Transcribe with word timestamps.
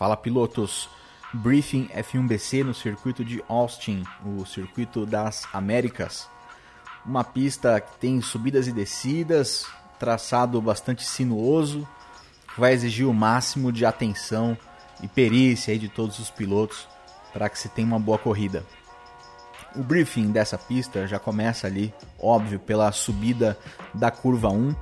Fala 0.00 0.16
pilotos, 0.16 0.88
briefing 1.30 1.86
F1BC 1.88 2.64
no 2.64 2.72
circuito 2.72 3.22
de 3.22 3.44
Austin, 3.46 4.02
o 4.24 4.46
circuito 4.46 5.04
das 5.04 5.46
Américas. 5.52 6.26
Uma 7.04 7.22
pista 7.22 7.78
que 7.78 7.98
tem 7.98 8.18
subidas 8.22 8.66
e 8.66 8.72
descidas, 8.72 9.66
traçado 9.98 10.58
bastante 10.62 11.04
sinuoso, 11.04 11.86
vai 12.56 12.72
exigir 12.72 13.06
o 13.06 13.12
máximo 13.12 13.70
de 13.70 13.84
atenção 13.84 14.56
e 15.02 15.06
perícia 15.06 15.78
de 15.78 15.90
todos 15.90 16.18
os 16.18 16.30
pilotos 16.30 16.88
para 17.30 17.50
que 17.50 17.58
se 17.58 17.68
tenha 17.68 17.86
uma 17.86 18.00
boa 18.00 18.16
corrida. 18.16 18.64
O 19.76 19.82
briefing 19.82 20.32
dessa 20.32 20.56
pista 20.56 21.06
já 21.06 21.18
começa 21.18 21.66
ali, 21.66 21.92
óbvio, 22.18 22.58
pela 22.58 22.90
subida 22.90 23.58
da 23.92 24.10
curva 24.10 24.48
1, 24.48 24.74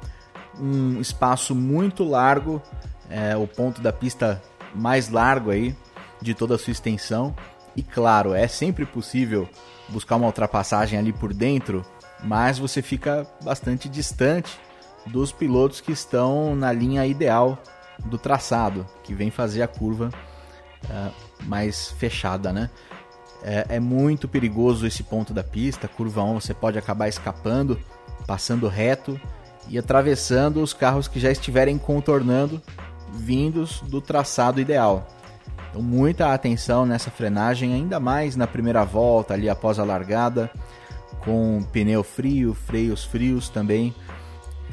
um 0.61 1.01
espaço 1.01 1.57
muito 1.57 2.05
largo, 2.05 2.63
é, 3.11 3.37
o 3.37 3.49
ponto 3.49 3.81
da 3.81 3.93
pista 3.93 4.41
mais 4.75 5.09
largo 5.09 5.51
aí 5.51 5.75
de 6.21 6.35
toda 6.35 6.55
a 6.55 6.59
sua 6.59 6.73
extensão. 6.73 7.35
E 7.77 7.83
claro, 7.83 8.35
é 8.35 8.49
sempre 8.49 8.85
possível 8.85 9.49
buscar 9.89 10.17
uma 10.17 10.27
ultrapassagem 10.27 10.99
ali 10.99 11.13
por 11.13 11.33
dentro, 11.33 11.85
mas 12.23 12.59
você 12.59 12.83
fica 12.83 13.27
bastante 13.43 13.89
distante 13.89 14.59
dos 15.07 15.33
pilotos 15.33 15.81
que 15.81 15.93
estão 15.93 16.55
na 16.55 16.73
linha 16.73 17.07
ideal 17.07 17.59
do 18.05 18.19
traçado, 18.19 18.87
que 19.03 19.15
vem 19.15 19.31
fazer 19.31 19.63
a 19.63 19.69
curva 19.69 20.11
uh, 20.85 21.45
mais 21.45 21.91
fechada, 21.93 22.53
né? 22.53 22.71
É, 23.43 23.77
é, 23.77 23.81
muito 23.81 24.27
perigoso 24.27 24.85
esse 24.85 25.05
ponto 25.05 25.33
da 25.33 25.45
pista, 25.45 25.87
curva 25.87 26.23
1 26.25 26.41
você 26.41 26.53
pode 26.53 26.77
acabar 26.77 27.09
escapando, 27.09 27.79
passando 28.27 28.67
reto 28.67 29.21
e 29.69 29.79
atravessando 29.79 30.61
os 30.61 30.73
carros 30.73 31.07
que 31.07 31.21
já 31.21 31.31
estiverem 31.31 31.79
contornando 31.79 32.61
vindos 33.13 33.81
do 33.83 34.01
traçado 34.01 34.61
ideal. 34.61 35.07
Então, 35.71 35.83
muita 35.83 36.33
atenção 36.33 36.87
nessa 36.87 37.11
frenagem, 37.11 37.75
ainda 37.75 38.01
mais 38.01 38.37
na 38.37 38.47
primeira 38.47 38.85
volta, 38.85 39.35
ali 39.35 39.49
após 39.49 39.79
a 39.79 39.85
largada, 39.85 40.51
com 41.21 41.63
pneu 41.73 42.03
frio, 42.03 42.55
freios 42.55 43.05
frios 43.05 43.49
também. 43.49 43.95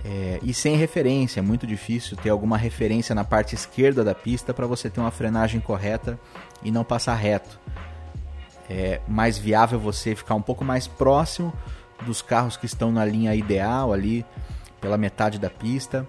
É, 0.03 0.39
e 0.43 0.53
sem 0.53 0.75
referência, 0.75 1.39
é 1.39 1.43
muito 1.43 1.65
difícil 1.65 2.15
ter 2.15 2.29
alguma 2.29 2.57
referência 2.57 3.15
na 3.15 3.23
parte 3.23 3.55
esquerda 3.55 4.03
da 4.03 4.13
pista 4.13 4.53
para 4.53 4.67
você 4.67 4.89
ter 4.89 4.99
uma 4.99 5.11
frenagem 5.11 5.59
correta 5.59 6.19
e 6.63 6.71
não 6.71 6.83
passar 6.83 7.15
reto. 7.15 7.59
É 8.69 9.01
mais 9.07 9.37
viável 9.37 9.79
você 9.79 10.15
ficar 10.15 10.35
um 10.35 10.41
pouco 10.41 10.63
mais 10.63 10.87
próximo 10.87 11.51
dos 12.05 12.21
carros 12.21 12.55
que 12.55 12.65
estão 12.65 12.91
na 12.91 13.03
linha 13.03 13.33
ideal 13.35 13.91
ali, 13.91 14.25
pela 14.79 14.97
metade 14.97 15.39
da 15.39 15.49
pista, 15.49 16.07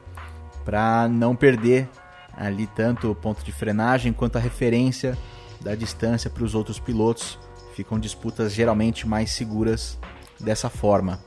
para 0.65 1.09
não 1.09 1.34
perder 1.34 1.89
ali 2.37 2.67
tanto 2.67 3.11
o 3.11 3.15
ponto 3.15 3.42
de 3.45 3.53
frenagem 3.53 4.12
quanto 4.12 4.37
a 4.37 4.41
referência 4.41 5.17
da 5.61 5.75
distância 5.75 6.29
para 6.29 6.45
os 6.45 6.55
outros 6.55 6.78
pilotos. 6.78 7.39
Ficam 7.75 7.98
disputas 7.98 8.53
geralmente 8.53 9.06
mais 9.06 9.33
seguras 9.33 9.98
dessa 10.39 10.69
forma. 10.69 11.19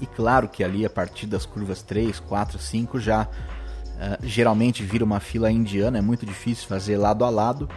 E 0.00 0.06
claro 0.06 0.48
que 0.48 0.62
ali 0.62 0.84
a 0.84 0.90
partir 0.90 1.26
das 1.26 1.46
curvas 1.46 1.82
3, 1.82 2.20
4, 2.20 2.58
5 2.58 3.00
já 3.00 3.24
uh, 3.24 4.26
geralmente 4.26 4.82
vira 4.82 5.04
uma 5.04 5.20
fila 5.20 5.50
indiana, 5.50 5.98
é 5.98 6.00
muito 6.00 6.24
difícil 6.24 6.68
fazer 6.68 6.96
lado 6.96 7.24
a 7.24 7.30
lado. 7.30 7.68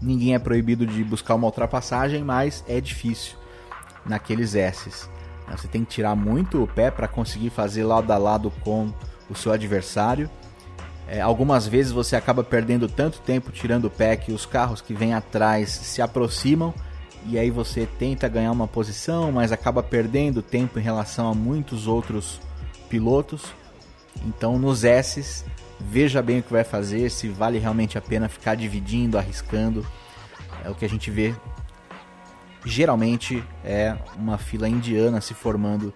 Ninguém 0.00 0.34
é 0.34 0.38
proibido 0.38 0.86
de 0.86 1.02
buscar 1.02 1.34
uma 1.34 1.46
ultrapassagem, 1.46 2.22
mas 2.22 2.64
é 2.68 2.80
difícil 2.80 3.36
naqueles 4.04 4.54
S's. 4.54 5.08
Você 5.50 5.68
tem 5.68 5.84
que 5.84 5.90
tirar 5.90 6.14
muito 6.14 6.62
o 6.62 6.66
pé 6.66 6.90
para 6.90 7.08
conseguir 7.08 7.50
fazer 7.50 7.84
lado 7.84 8.10
a 8.12 8.18
lado 8.18 8.50
com 8.62 8.92
o 9.28 9.34
seu 9.34 9.52
adversário 9.52 10.30
é, 11.08 11.20
algumas 11.20 11.66
vezes 11.66 11.92
você 11.92 12.16
acaba 12.16 12.42
perdendo 12.42 12.88
tanto 12.88 13.20
tempo 13.20 13.52
tirando 13.52 13.86
o 13.86 13.90
pé 13.90 14.16
que 14.16 14.32
os 14.32 14.46
carros 14.46 14.80
que 14.80 14.94
vêm 14.94 15.12
atrás 15.12 15.68
se 15.70 16.00
aproximam 16.00 16.72
e 17.26 17.38
aí 17.38 17.50
você 17.50 17.86
tenta 17.98 18.28
ganhar 18.28 18.52
uma 18.52 18.68
posição, 18.68 19.32
mas 19.32 19.50
acaba 19.50 19.82
perdendo 19.82 20.42
tempo 20.42 20.78
em 20.78 20.82
relação 20.82 21.28
a 21.28 21.34
muitos 21.34 21.86
outros 21.86 22.40
pilotos. 22.88 23.44
Então 24.26 24.58
nos 24.58 24.84
S's, 24.84 25.44
veja 25.80 26.20
bem 26.20 26.40
o 26.40 26.42
que 26.42 26.52
vai 26.52 26.64
fazer, 26.64 27.10
se 27.10 27.28
vale 27.28 27.58
realmente 27.58 27.96
a 27.96 28.00
pena 28.00 28.28
ficar 28.28 28.54
dividindo, 28.54 29.18
arriscando. 29.18 29.86
É 30.64 30.70
o 30.70 30.74
que 30.74 30.84
a 30.84 30.88
gente 30.88 31.10
vê. 31.10 31.34
Geralmente 32.64 33.44
é 33.62 33.96
uma 34.16 34.38
fila 34.38 34.68
indiana 34.68 35.20
se 35.20 35.34
formando 35.34 35.92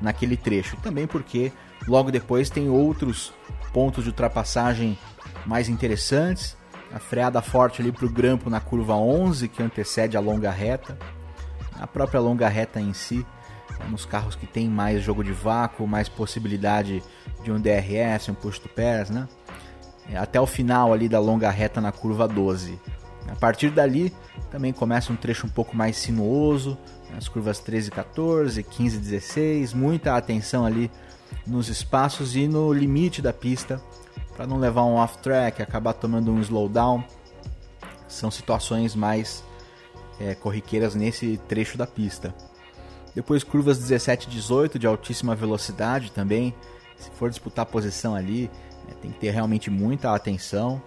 naquele 0.00 0.36
trecho. 0.36 0.76
Também 0.76 1.06
porque 1.06 1.52
logo 1.86 2.10
depois 2.10 2.48
tem 2.48 2.68
outros 2.68 3.32
pontos 3.72 4.04
de 4.04 4.10
ultrapassagem 4.10 4.96
mais 5.44 5.68
interessantes. 5.68 6.56
A 6.92 6.98
freada 6.98 7.40
forte 7.40 7.80
ali 7.80 7.90
para 7.90 8.06
o 8.06 8.10
grampo 8.10 8.50
na 8.50 8.60
curva 8.60 8.94
11, 8.94 9.48
que 9.48 9.62
antecede 9.62 10.16
a 10.16 10.20
longa 10.20 10.50
reta. 10.50 10.98
A 11.80 11.86
própria 11.86 12.20
longa 12.20 12.48
reta 12.48 12.80
em 12.80 12.92
si, 12.92 13.26
né, 13.78 13.86
nos 13.88 14.04
carros 14.04 14.36
que 14.36 14.46
tem 14.46 14.68
mais 14.68 15.02
jogo 15.02 15.24
de 15.24 15.32
vácuo, 15.32 15.86
mais 15.86 16.08
possibilidade 16.08 17.02
de 17.42 17.50
um 17.50 17.60
DRS, 17.60 18.28
um 18.28 18.34
push 18.34 18.58
to 18.58 18.68
pass, 18.68 19.10
né? 19.10 19.26
É, 20.10 20.16
até 20.16 20.40
o 20.40 20.46
final 20.46 20.92
ali 20.92 21.08
da 21.08 21.18
longa 21.18 21.50
reta 21.50 21.80
na 21.80 21.90
curva 21.90 22.28
12. 22.28 22.78
A 23.28 23.36
partir 23.36 23.70
dali 23.70 24.12
também 24.50 24.72
começa 24.72 25.12
um 25.12 25.16
trecho 25.16 25.46
um 25.46 25.50
pouco 25.50 25.76
mais 25.76 25.96
sinuoso, 25.96 26.76
as 27.16 27.28
curvas 27.28 27.58
13 27.58 27.88
e 27.88 27.90
14, 27.90 28.62
15 28.62 28.96
e 28.96 29.00
16, 29.00 29.74
muita 29.74 30.16
atenção 30.16 30.64
ali 30.64 30.90
nos 31.46 31.68
espaços 31.68 32.36
e 32.36 32.46
no 32.46 32.72
limite 32.72 33.22
da 33.22 33.32
pista 33.32 33.80
para 34.36 34.46
não 34.46 34.58
levar 34.58 34.84
um 34.84 34.94
off-track, 34.94 35.62
acabar 35.62 35.92
tomando 35.92 36.32
um 36.32 36.40
slowdown. 36.40 37.04
São 38.08 38.30
situações 38.30 38.94
mais 38.94 39.44
é, 40.18 40.34
corriqueiras 40.34 40.94
nesse 40.94 41.38
trecho 41.48 41.76
da 41.76 41.86
pista. 41.86 42.34
Depois 43.14 43.44
curvas 43.44 43.78
17 43.78 44.26
e 44.26 44.30
18 44.30 44.78
de 44.78 44.86
altíssima 44.86 45.34
velocidade 45.34 46.10
também. 46.12 46.54
Se 46.96 47.10
for 47.10 47.28
disputar 47.28 47.66
posição 47.66 48.14
ali, 48.14 48.50
é, 48.88 48.94
tem 48.94 49.10
que 49.10 49.18
ter 49.18 49.30
realmente 49.30 49.70
muita 49.70 50.14
atenção. 50.14 50.82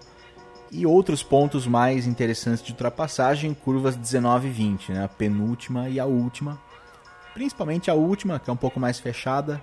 E 0.76 0.86
outros 0.86 1.22
pontos 1.22 1.66
mais 1.66 2.06
interessantes 2.06 2.62
de 2.62 2.72
ultrapassagem, 2.72 3.54
curvas 3.54 3.96
19 3.96 4.48
e 4.48 4.50
20, 4.50 4.92
né? 4.92 5.04
a 5.04 5.08
penúltima 5.08 5.88
e 5.88 5.98
a 5.98 6.04
última. 6.04 6.60
Principalmente 7.32 7.90
a 7.90 7.94
última, 7.94 8.38
que 8.38 8.50
é 8.50 8.52
um 8.52 8.56
pouco 8.56 8.78
mais 8.78 8.98
fechada, 8.98 9.62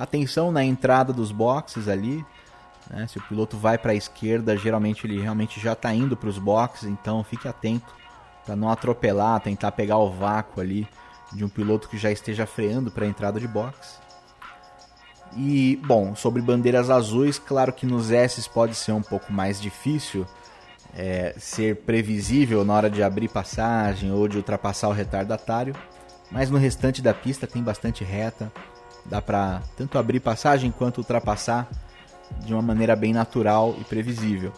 Atenção 0.00 0.50
na 0.50 0.64
entrada 0.64 1.12
dos 1.12 1.30
boxes 1.30 1.86
ali. 1.86 2.24
Né? 2.88 3.06
Se 3.06 3.18
o 3.18 3.22
piloto 3.22 3.58
vai 3.58 3.76
para 3.76 3.92
a 3.92 3.94
esquerda, 3.94 4.56
geralmente 4.56 5.06
ele 5.06 5.20
realmente 5.20 5.60
já 5.60 5.74
está 5.74 5.92
indo 5.92 6.16
para 6.16 6.30
os 6.30 6.38
boxes, 6.38 6.88
então 6.88 7.22
fique 7.22 7.46
atento 7.46 7.92
para 8.46 8.56
não 8.56 8.70
atropelar, 8.70 9.40
tentar 9.40 9.72
pegar 9.72 9.98
o 9.98 10.10
vácuo 10.10 10.62
ali 10.62 10.88
de 11.34 11.44
um 11.44 11.50
piloto 11.50 11.86
que 11.86 11.98
já 11.98 12.10
esteja 12.10 12.46
freando 12.46 12.90
para 12.90 13.04
a 13.04 13.08
entrada 13.08 13.38
de 13.38 13.46
box. 13.46 14.00
E, 15.36 15.80
bom, 15.86 16.14
sobre 16.14 16.42
bandeiras 16.42 16.90
azuis, 16.90 17.38
claro 17.38 17.72
que 17.72 17.86
nos 17.86 18.10
S 18.10 18.48
pode 18.48 18.74
ser 18.74 18.92
um 18.92 19.02
pouco 19.02 19.32
mais 19.32 19.60
difícil 19.60 20.26
é, 20.94 21.34
ser 21.38 21.76
previsível 21.76 22.64
na 22.64 22.74
hora 22.74 22.90
de 22.90 23.02
abrir 23.02 23.28
passagem 23.28 24.10
ou 24.10 24.26
de 24.26 24.36
ultrapassar 24.36 24.88
o 24.88 24.92
retardatário, 24.92 25.74
mas 26.30 26.50
no 26.50 26.58
restante 26.58 27.00
da 27.00 27.14
pista 27.14 27.46
tem 27.46 27.62
bastante 27.62 28.02
reta, 28.02 28.52
Dá 29.04 29.20
para 29.20 29.62
tanto 29.76 29.98
abrir 29.98 30.20
passagem 30.20 30.70
quanto 30.70 30.98
ultrapassar 30.98 31.68
de 32.44 32.52
uma 32.52 32.62
maneira 32.62 32.94
bem 32.94 33.12
natural 33.12 33.74
e 33.80 33.84
previsível. 33.84 34.52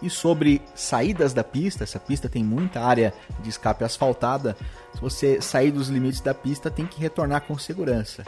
E 0.00 0.08
sobre 0.08 0.62
saídas 0.74 1.34
da 1.34 1.42
pista, 1.42 1.82
essa 1.82 1.98
pista 1.98 2.28
tem 2.28 2.44
muita 2.44 2.80
área 2.80 3.12
de 3.40 3.50
escape 3.50 3.82
asfaltada. 3.82 4.56
Se 4.94 5.00
você 5.00 5.40
sair 5.40 5.72
dos 5.72 5.88
limites 5.88 6.20
da 6.20 6.32
pista, 6.32 6.70
tem 6.70 6.86
que 6.86 7.00
retornar 7.00 7.42
com 7.42 7.58
segurança. 7.58 8.24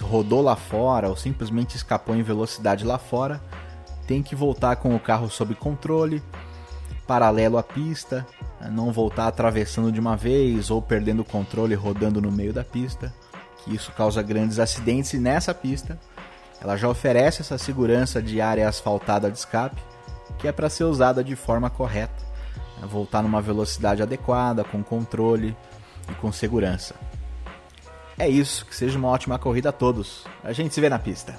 Rodou 0.00 0.42
lá 0.42 0.56
fora 0.56 1.08
ou 1.08 1.16
simplesmente 1.16 1.76
escapou 1.76 2.14
em 2.14 2.22
velocidade 2.22 2.84
lá 2.84 2.98
fora, 2.98 3.42
tem 4.06 4.22
que 4.22 4.34
voltar 4.34 4.76
com 4.76 4.94
o 4.94 5.00
carro 5.00 5.28
sob 5.28 5.54
controle, 5.54 6.22
paralelo 7.06 7.58
à 7.58 7.62
pista, 7.62 8.26
não 8.70 8.92
voltar 8.92 9.26
atravessando 9.26 9.92
de 9.92 10.00
uma 10.00 10.16
vez 10.16 10.70
ou 10.70 10.80
perdendo 10.80 11.22
o 11.22 11.24
controle 11.24 11.74
rodando 11.74 12.20
no 12.20 12.30
meio 12.30 12.52
da 12.52 12.64
pista 12.64 13.12
que 13.64 13.74
isso 13.74 13.92
causa 13.92 14.22
grandes 14.22 14.58
acidentes 14.58 15.12
e 15.12 15.18
nessa 15.18 15.54
pista 15.54 15.98
ela 16.60 16.76
já 16.76 16.88
oferece 16.88 17.42
essa 17.42 17.58
segurança 17.58 18.22
de 18.22 18.40
área 18.40 18.68
asfaltada 18.68 19.30
de 19.30 19.36
escape, 19.36 19.82
que 20.38 20.46
é 20.46 20.52
para 20.52 20.70
ser 20.70 20.84
usada 20.84 21.24
de 21.24 21.34
forma 21.34 21.68
correta, 21.68 22.22
né? 22.80 22.86
voltar 22.86 23.20
numa 23.20 23.42
velocidade 23.42 24.00
adequada, 24.00 24.62
com 24.62 24.82
controle 24.82 25.56
e 26.08 26.14
com 26.14 26.30
segurança. 26.30 26.94
É 28.18 28.28
isso, 28.28 28.66
que 28.66 28.74
seja 28.76 28.98
uma 28.98 29.08
ótima 29.08 29.38
corrida 29.38 29.70
a 29.70 29.72
todos. 29.72 30.24
A 30.44 30.52
gente 30.52 30.74
se 30.74 30.80
vê 30.80 30.88
na 30.88 30.98
pista. 30.98 31.34